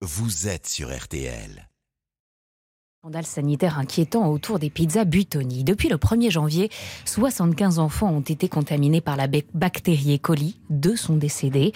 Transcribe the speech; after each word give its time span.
vous 0.00 0.46
êtes 0.46 0.68
sur 0.68 0.96
RTL. 0.96 1.67
Scandale 3.08 3.24
sanitaire 3.24 3.78
inquiétant 3.78 4.28
autour 4.30 4.58
des 4.58 4.68
pizzas 4.68 5.06
Butoni. 5.06 5.64
Depuis 5.64 5.88
le 5.88 5.96
1er 5.96 6.30
janvier, 6.30 6.68
75 7.06 7.78
enfants 7.78 8.10
ont 8.10 8.20
été 8.20 8.50
contaminés 8.50 9.00
par 9.00 9.16
la 9.16 9.26
bactérie 9.54 10.16
E. 10.16 10.18
coli. 10.18 10.58
Deux 10.68 10.94
sont 10.94 11.16
décédés. 11.16 11.72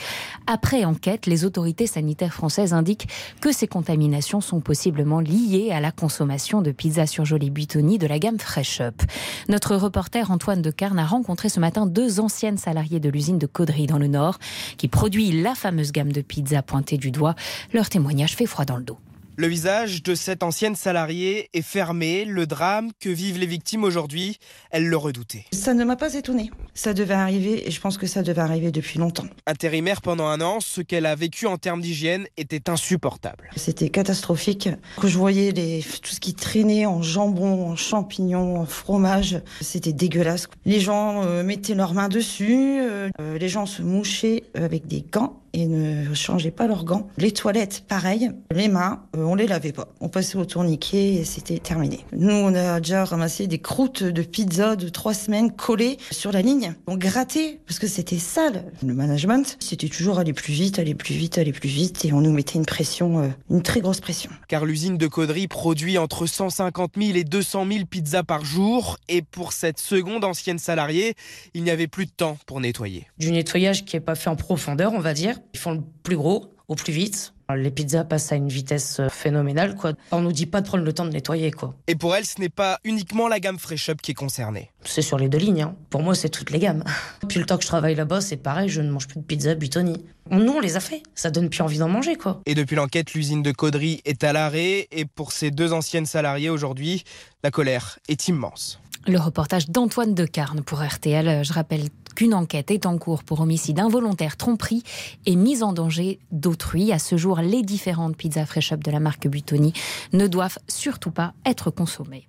Après 0.47 0.85
enquête, 0.85 1.25
les 1.25 1.47
autorités 1.47 1.87
sanitaires 1.87 2.35
françaises 2.35 2.75
indiquent 2.75 3.09
que 3.41 3.51
ces 3.51 3.67
contaminations 3.67 4.43
sont 4.43 4.61
possiblement 4.61 5.21
liées 5.21 5.71
à 5.73 5.81
la 5.81 5.91
consommation 5.91 6.61
de 6.61 6.71
pizzas 6.71 7.07
surgelées 7.07 7.49
Butoni 7.49 7.97
de 7.97 8.07
la 8.07 8.19
gamme 8.19 8.39
Fresh 8.39 8.83
Up. 8.83 9.01
Notre 9.49 9.75
reporter 9.75 10.31
Antoine 10.31 10.61
Decarne 10.61 10.99
a 10.99 11.07
rencontré 11.07 11.49
ce 11.49 11.61
matin 11.61 11.87
deux 11.87 12.21
anciennes 12.21 12.59
salariées 12.59 13.01
de 13.01 13.09
l'usine 13.09 13.39
de 13.39 13.47
Caudry 13.47 13.87
dans 13.87 13.97
le 13.99 14.09
Nord 14.09 14.39
qui 14.77 14.89
produit 14.89 15.41
la 15.41 15.55
fameuse 15.55 15.93
gamme 15.93 16.13
de 16.13 16.21
pizzas 16.21 16.61
pointée 16.61 16.99
du 16.99 17.11
doigt. 17.11 17.37
Leur 17.73 17.89
témoignage 17.89 18.37
fait 18.37 18.45
froid 18.45 18.67
dans 18.67 18.77
le 18.77 18.85
dos. 18.85 18.99
Le 19.43 19.49
visage 19.49 20.05
de 20.05 20.15
cette 20.15 20.45
ancienne 20.45 20.77
salariée 20.77 21.51
est 21.53 21.63
fermé. 21.63 22.25
Le 22.25 22.47
drame 22.47 22.93
que 23.01 23.09
vivent 23.09 23.41
les 23.41 23.47
victimes 23.47 23.83
aujourd'hui, 23.83 24.39
elle 24.71 24.87
le 24.87 24.97
redoutait. 24.97 25.47
Ça 25.51 25.75
ne 25.75 25.83
m'a 25.83 25.97
pas 25.97 26.15
étonnée. 26.15 26.53
Ça 26.75 26.95
devait 26.95 27.15
arriver 27.15 27.67
et 27.67 27.73
je 27.73 27.81
pense 27.81 27.99
que 27.99 28.07
ça 28.07 28.23
devait 28.23 28.41
arriver 28.41 28.71
depuis 28.71 29.01
longtemps. 29.01 29.25
Intérimaire 29.49 30.01
pendant 30.01 30.29
un 30.29 30.41
an, 30.41 30.61
ce 30.61 30.81
qu'elle 30.81 31.07
a 31.07 31.17
vécu 31.17 31.49
en 31.49 31.59
termes 31.59 31.81
d'hygiène 31.81 32.29
était 32.37 32.71
insupportable. 32.71 33.51
C'était 33.57 33.89
catastrophique. 33.89 34.69
Que 35.01 35.09
je 35.09 35.19
voyais 35.19 35.51
les, 35.51 35.85
tout 36.01 36.13
ce 36.13 36.21
qui 36.21 36.35
traînait 36.35 36.87
en 36.87 37.03
jambon, 37.03 37.69
en 37.69 37.75
champignons, 37.75 38.61
en 38.61 38.67
fromage, 38.67 39.41
c'était 39.61 39.93
dégueulasse. 39.93 40.47
Les 40.67 40.79
gens 40.79 41.25
euh, 41.25 41.43
mettaient 41.43 41.75
leurs 41.75 41.95
mains 41.95 42.09
dessus, 42.09 42.79
euh, 42.81 43.11
les 43.19 43.49
gens 43.49 43.67
se 43.67 43.83
mouchaient 43.83 44.45
avec 44.55 44.87
des 44.87 45.03
gants 45.03 45.42
et 45.53 45.67
ne 45.67 46.15
changeaient 46.15 46.51
pas 46.51 46.67
leurs 46.67 46.85
gants. 46.85 47.09
Les 47.19 47.33
toilettes, 47.33 47.85
pareil. 47.87 48.31
Les 48.55 48.69
mains, 48.69 49.03
euh, 49.17 49.25
on 49.25 49.35
les 49.35 49.47
lavait 49.47 49.73
pas. 49.73 49.89
On 50.01 50.09
passait 50.09 50.37
au 50.37 50.45
tourniquet 50.45 51.15
et 51.15 51.25
c'était 51.25 51.59
terminé. 51.59 52.05
Nous, 52.17 52.35
on 52.35 52.55
a 52.55 52.81
déjà 52.81 53.05
ramassé 53.05 53.47
des 53.47 53.59
croûtes 53.59 54.03
de 54.03 54.23
pizza 54.23 54.77
de 54.77 54.89
trois 54.89 55.15
semaines 55.15 55.53
collées 55.53 55.99
sur 56.11 56.33
la 56.33 56.43
ligne. 56.43 56.75
On 56.87 56.97
grattait 56.97 57.61
parce 57.67 57.79
que 57.79 57.87
c'était 57.87 58.19
sale. 58.19 58.65
Le 58.85 58.95
management, 58.95 59.57
c'était 59.61 59.89
toujours 59.89 60.19
aller 60.19 60.33
plus 60.33 60.53
vite, 60.53 60.79
aller 60.79 60.95
plus 60.95 61.15
vite, 61.15 61.39
aller 61.39 61.53
plus 61.53 61.69
vite 61.69 62.05
et 62.05 62.13
on 62.13 62.21
nous 62.21 62.33
mettait 62.33 62.59
une 62.59 62.67
pression, 62.67 63.19
euh, 63.21 63.29
une 63.51 63.63
très 63.63 63.81
grosse 63.81 64.01
pression. 64.01 64.31
Car 64.49 64.65
l'usine 64.65 64.97
de 64.97 65.07
Caudry 65.07 65.49
produit 65.49 65.99
entre 65.99 66.27
150 66.27 66.93
000 66.97 67.17
et 67.17 67.25
200 67.25 67.67
000 67.71 67.85
pizzas 67.87 68.23
par 68.23 68.45
jour 68.45 68.99
et 69.09 69.23
pour 69.23 69.53
cette 69.53 69.79
seconde 69.79 70.25
ancienne 70.25 70.59
salariée, 70.59 71.15
il 71.55 71.63
n'y 71.63 71.71
avait 71.71 71.87
plus 71.87 72.07
de 72.07 72.11
temps 72.11 72.39
pour 72.47 72.61
nettoyer. 72.61 73.07
Du 73.19 73.31
nettoyage 73.33 73.85
qui 73.85 73.97
n'est 73.97 74.01
pas 74.01 74.15
fait 74.15 74.31
en 74.31 74.37
profondeur, 74.37 74.93
on 74.93 75.01
va 75.01 75.15
dire. 75.15 75.42
Ils 75.55 75.59
font 75.61 75.73
le 75.73 75.83
plus 76.03 76.17
gros 76.17 76.55
au 76.69 76.75
plus 76.75 76.93
vite. 76.93 77.35
Les 77.55 77.71
pizzas 77.71 78.05
passent 78.05 78.33
à 78.33 78.37
une 78.37 78.49
vitesse 78.49 78.99
euh, 79.01 79.09
phénoménale, 79.09 79.75
quoi. 79.75 79.93
On 80.11 80.21
nous 80.21 80.33
dit 80.33 80.47
pas 80.47 80.63
de 80.63 80.67
prendre 80.67 80.85
le 80.85 80.93
temps 80.93 81.05
de 81.05 81.11
nettoyer, 81.11 81.51
quoi. 81.51 81.75
Et 81.87 81.95
pour 81.95 82.17
elle, 82.17 82.25
ce 82.25 82.41
n'est 82.41 82.49
pas 82.49 82.79
uniquement 82.83 83.29
la 83.29 83.41
gamme 83.41 83.59
Fresh 83.59 83.91
Up 83.91 84.01
qui 84.01 84.13
est 84.13 84.15
concernée. 84.15 84.71
C'est 84.85 85.03
sur 85.03 85.19
les 85.19 85.29
deux 85.29 85.39
lignes. 85.39 85.63
Hein. 85.63 85.77
Pour 85.91 86.03
moi, 86.03 86.15
c'est 86.15 86.31
toutes 86.31 86.51
les 86.51 86.59
gammes. 86.59 86.85
Depuis 87.23 87.39
le 87.39 87.47
temps 87.47 87.57
que 87.57 87.63
je 87.63 87.69
travaille 87.69 87.95
là-bas, 87.95 88.21
c'est 88.21 88.37
pareil, 88.39 88.69
je 88.69 88.81
ne 88.81 88.91
mange 88.91 89.07
plus 89.07 89.21
de 89.21 89.25
pizza 89.25 89.55
Butoni. 89.55 90.05
Nous, 90.31 90.53
on 90.53 90.61
les 90.61 90.77
a 90.77 90.81
fait. 90.81 91.03
Ça 91.15 91.31
donne 91.31 91.51
plus 91.51 91.61
envie 91.61 91.79
d'en 91.79 91.89
manger, 91.89 92.17
quoi. 92.17 92.41
Et 92.47 92.55
depuis 92.55 92.77
l'enquête, 92.77 93.13
l'usine 93.13 93.43
de 93.43 93.53
Caudry 93.53 94.01
est 94.05 94.25
à 94.25 94.33
l'arrêt. 94.33 94.89
Et 94.91 95.05
pour 95.05 95.33
ces 95.33 95.51
deux 95.51 95.73
anciennes 95.73 96.07
salariées 96.07 96.49
aujourd'hui, 96.49 97.05
la 97.43 97.51
colère 97.51 97.99
est 98.09 98.29
immense. 98.29 98.82
Le 99.07 99.19
reportage 99.19 99.69
d'Antoine 99.69 100.15
Decarne 100.15 100.63
pour 100.63 100.81
RTL. 100.81 101.45
Je 101.45 101.53
rappelle 101.53 101.89
qu'une 102.15 102.35
enquête 102.35 102.71
est 102.71 102.87
en 102.87 102.99
cours 102.99 103.25
pour 103.25 103.41
homicide 103.41 103.81
involontaire, 103.81 104.37
tromperie 104.37 104.85
et 105.27 105.35
mise 105.35 105.65
en 105.65 105.73
danger 105.73 106.21
d'autrui. 106.31 106.93
À 106.93 107.01
ce 107.01 107.17
jour, 107.17 107.41
les 107.41 107.63
différentes 107.63 108.17
pizzas 108.17 108.47
Fresh 108.47 108.73
Up 108.73 108.85
de 108.85 108.91
la 108.93 109.01
marque 109.01 109.27
Butoni 109.27 109.73
ne 110.13 110.29
doivent 110.29 110.59
surtout 110.69 111.11
pas 111.11 111.35
être 111.45 111.71
consommées. 111.71 112.29